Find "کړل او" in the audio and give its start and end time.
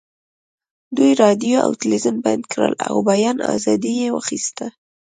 2.51-2.95